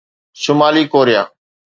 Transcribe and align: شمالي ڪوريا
شمالي 0.41 0.83
ڪوريا 0.93 1.21